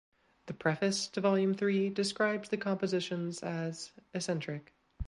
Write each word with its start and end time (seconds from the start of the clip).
The 0.47 0.55
preface 0.55 1.05
to 1.09 1.21
volume 1.21 1.53
three 1.53 1.91
describes 1.91 2.49
the 2.49 2.57
compositions 2.57 3.43
as 3.43 3.91
"eccentric". 4.15 4.73